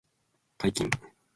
[0.57, 0.89] 解禁